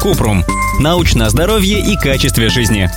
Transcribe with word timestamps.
Купрум. 0.00 0.44
Научное 0.80 1.28
здоровье 1.28 1.80
и 1.80 1.96
качестве 1.96 2.48
жизни. 2.48 2.90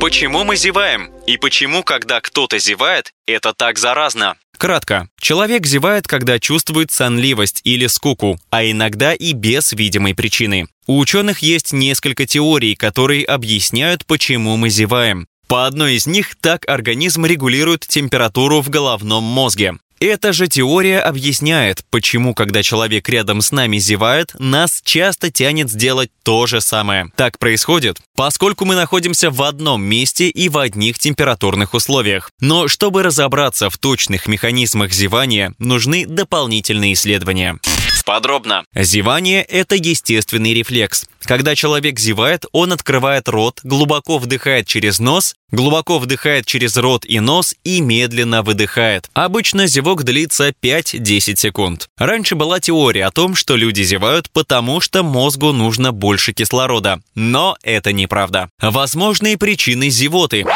Почему 0.00 0.44
мы 0.44 0.56
зеваем? 0.56 1.10
И 1.26 1.36
почему, 1.36 1.82
когда 1.82 2.20
кто-то 2.20 2.58
зевает, 2.58 3.12
это 3.26 3.52
так 3.52 3.78
заразно? 3.78 4.36
Кратко. 4.58 5.08
Человек 5.20 5.66
зевает, 5.66 6.06
когда 6.06 6.38
чувствует 6.38 6.90
сонливость 6.90 7.60
или 7.64 7.86
скуку, 7.86 8.38
а 8.50 8.64
иногда 8.64 9.14
и 9.14 9.32
без 9.32 9.72
видимой 9.72 10.14
причины. 10.14 10.66
У 10.86 10.98
ученых 10.98 11.40
есть 11.40 11.72
несколько 11.72 12.26
теорий, 12.26 12.74
которые 12.74 13.24
объясняют, 13.24 14.06
почему 14.06 14.56
мы 14.56 14.70
зеваем. 14.70 15.26
По 15.48 15.66
одной 15.66 15.94
из 15.94 16.06
них 16.06 16.36
так 16.40 16.68
организм 16.68 17.24
регулирует 17.24 17.86
температуру 17.86 18.60
в 18.62 18.70
головном 18.70 19.22
мозге. 19.22 19.74
Эта 19.98 20.34
же 20.34 20.46
теория 20.46 21.00
объясняет, 21.00 21.82
почему, 21.90 22.34
когда 22.34 22.62
человек 22.62 23.08
рядом 23.08 23.40
с 23.40 23.50
нами 23.50 23.78
зевает, 23.78 24.32
нас 24.38 24.82
часто 24.84 25.30
тянет 25.30 25.70
сделать 25.70 26.10
то 26.22 26.46
же 26.46 26.60
самое. 26.60 27.10
Так 27.16 27.38
происходит, 27.38 27.98
поскольку 28.14 28.66
мы 28.66 28.74
находимся 28.74 29.30
в 29.30 29.42
одном 29.42 29.82
месте 29.82 30.28
и 30.28 30.50
в 30.50 30.58
одних 30.58 30.98
температурных 30.98 31.72
условиях. 31.72 32.30
Но 32.40 32.68
чтобы 32.68 33.02
разобраться 33.02 33.70
в 33.70 33.78
точных 33.78 34.26
механизмах 34.26 34.92
зевания, 34.92 35.54
нужны 35.58 36.04
дополнительные 36.06 36.92
исследования. 36.92 37.58
Подробно. 38.06 38.64
Зевание– 38.72 39.42
это 39.48 39.74
естественный 39.74 40.54
рефлекс. 40.54 41.06
Когда 41.22 41.56
человек 41.56 41.98
зевает, 41.98 42.44
он 42.52 42.72
открывает 42.72 43.28
рот, 43.28 43.58
глубоко 43.64 44.18
вдыхает 44.18 44.68
через 44.68 45.00
нос, 45.00 45.34
глубоко 45.50 45.98
вдыхает 45.98 46.46
через 46.46 46.76
рот 46.76 47.04
и 47.04 47.18
нос 47.18 47.56
и 47.64 47.80
медленно 47.80 48.44
выдыхает. 48.44 49.10
Обычно 49.12 49.66
зевок 49.66 50.04
длится 50.04 50.50
5-10 50.50 51.34
секунд. 51.34 51.88
Раньше 51.98 52.36
была 52.36 52.60
теория 52.60 53.06
о 53.06 53.10
том, 53.10 53.34
что 53.34 53.56
люди 53.56 53.82
зевают, 53.82 54.30
потому 54.30 54.80
что 54.80 55.02
мозгу 55.02 55.50
нужно 55.50 55.90
больше 55.90 56.32
кислорода. 56.32 57.00
Но 57.16 57.56
это 57.64 57.92
неправда. 57.92 58.50
Возможные 58.60 59.36
причины 59.36 59.90
зевоты. 59.90 60.46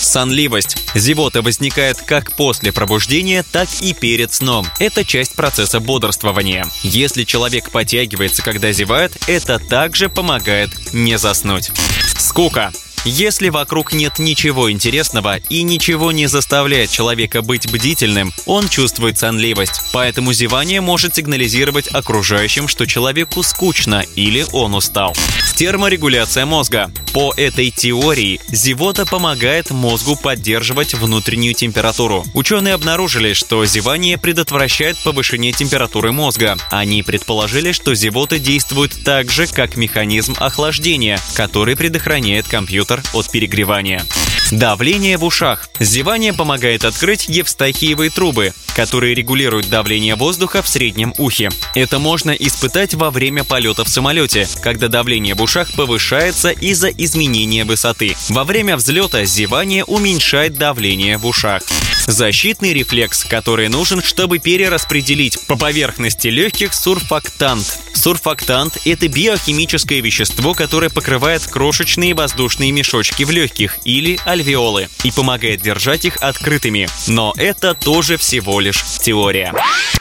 Сонливость. 0.00 0.76
Зевота 0.94 1.42
возникает 1.42 1.98
как 2.00 2.36
после 2.36 2.72
пробуждения, 2.72 3.42
так 3.42 3.68
и 3.80 3.92
перед 3.94 4.32
сном. 4.32 4.66
Это 4.78 5.04
часть 5.04 5.34
процесса 5.34 5.80
бодрствования. 5.80 6.66
Если 6.82 7.24
человек 7.24 7.70
подтягивается, 7.70 8.42
когда 8.42 8.72
зевает, 8.72 9.16
это 9.26 9.58
также 9.58 10.08
помогает 10.08 10.70
не 10.92 11.18
заснуть. 11.18 11.70
Скука. 12.18 12.72
Если 13.04 13.50
вокруг 13.50 13.92
нет 13.92 14.18
ничего 14.18 14.68
интересного 14.68 15.36
и 15.48 15.62
ничего 15.62 16.10
не 16.10 16.26
заставляет 16.26 16.90
человека 16.90 17.40
быть 17.40 17.70
бдительным, 17.70 18.32
он 18.46 18.68
чувствует 18.68 19.16
сонливость. 19.16 19.80
Поэтому 19.92 20.32
зевание 20.32 20.80
может 20.80 21.14
сигнализировать 21.14 21.86
окружающим, 21.86 22.66
что 22.66 22.84
человеку 22.84 23.44
скучно 23.44 24.04
или 24.16 24.44
он 24.52 24.74
устал. 24.74 25.14
Терморегуляция 25.54 26.46
мозга. 26.46 26.90
По 27.16 27.32
этой 27.34 27.70
теории 27.70 28.38
зевота 28.48 29.06
помогает 29.06 29.70
мозгу 29.70 30.16
поддерживать 30.16 30.92
внутреннюю 30.92 31.54
температуру. 31.54 32.26
Ученые 32.34 32.74
обнаружили, 32.74 33.32
что 33.32 33.64
зевание 33.64 34.18
предотвращает 34.18 35.02
повышение 35.02 35.52
температуры 35.52 36.12
мозга. 36.12 36.58
Они 36.70 37.02
предположили, 37.02 37.72
что 37.72 37.94
зевота 37.94 38.38
действует 38.38 39.02
так 39.02 39.30
же, 39.30 39.46
как 39.46 39.76
механизм 39.76 40.34
охлаждения, 40.38 41.18
который 41.34 41.74
предохраняет 41.74 42.48
компьютер 42.48 43.02
от 43.14 43.30
перегревания. 43.30 44.04
Давление 44.52 45.18
в 45.18 45.24
ушах. 45.24 45.68
Зевание 45.80 46.32
помогает 46.32 46.84
открыть 46.84 47.28
евстахиевые 47.28 48.10
трубы, 48.10 48.52
которые 48.76 49.12
регулируют 49.12 49.68
давление 49.68 50.14
воздуха 50.14 50.62
в 50.62 50.68
среднем 50.68 51.12
ухе. 51.18 51.50
Это 51.74 51.98
можно 51.98 52.30
испытать 52.30 52.94
во 52.94 53.10
время 53.10 53.42
полета 53.42 53.84
в 53.84 53.88
самолете, 53.88 54.48
когда 54.62 54.86
давление 54.86 55.34
в 55.34 55.42
ушах 55.42 55.72
повышается 55.74 56.50
из-за 56.50 56.90
изменения 56.90 57.64
высоты. 57.64 58.14
Во 58.28 58.44
время 58.44 58.76
взлета 58.76 59.24
зевание 59.24 59.84
уменьшает 59.84 60.56
давление 60.56 61.18
в 61.18 61.26
ушах. 61.26 61.62
Защитный 62.06 62.72
рефлекс, 62.72 63.24
который 63.24 63.68
нужен, 63.68 64.00
чтобы 64.02 64.38
перераспределить 64.38 65.44
по 65.46 65.56
поверхности 65.56 66.28
легких 66.28 66.72
сурфактант. 66.72 67.78
Сурфактант– 67.94 68.78
это 68.84 69.08
биохимическое 69.08 70.00
вещество, 70.00 70.54
которое 70.54 70.88
покрывает 70.88 71.44
крошечные 71.46 72.14
воздушные 72.14 72.70
мешочки 72.70 73.24
в 73.24 73.30
легких 73.30 73.78
или 73.84 74.18
альвеолы 74.24 74.88
и 75.02 75.10
помогает 75.10 75.62
держать 75.62 76.04
их 76.04 76.16
открытыми. 76.18 76.88
Но 77.08 77.34
это 77.36 77.74
тоже 77.74 78.16
всего 78.18 78.60
лишь 78.60 78.82
теория. 79.00 79.52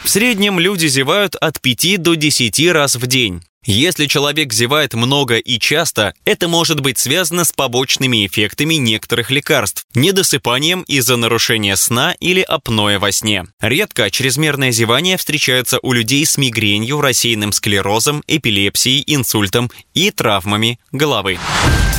В 0.05 0.09
среднем 0.09 0.59
люди 0.59 0.85
зевают 0.85 1.35
от 1.35 1.59
5 1.59 1.99
до 1.99 2.13
10 2.13 2.71
раз 2.71 2.95
в 2.95 3.07
день. 3.07 3.41
Если 3.65 4.05
человек 4.05 4.53
зевает 4.53 4.93
много 4.93 5.37
и 5.37 5.57
часто, 5.57 6.13
это 6.25 6.47
может 6.47 6.79
быть 6.79 6.99
связано 6.99 7.43
с 7.43 7.51
побочными 7.51 8.27
эффектами 8.27 8.75
некоторых 8.75 9.31
лекарств, 9.31 9.87
недосыпанием 9.95 10.83
из-за 10.83 11.15
нарушения 11.15 11.75
сна 11.75 12.15
или 12.19 12.41
апноэ 12.41 12.99
во 12.99 13.11
сне. 13.11 13.47
Редко 13.59 14.11
чрезмерное 14.11 14.69
зевание 14.69 15.17
встречается 15.17 15.79
у 15.81 15.91
людей 15.91 16.23
с 16.23 16.37
мигренью, 16.37 17.01
рассеянным 17.01 17.51
склерозом, 17.51 18.23
эпилепсией, 18.27 19.03
инсультом 19.07 19.71
и 19.95 20.11
травмами 20.11 20.79
головы. 20.91 21.39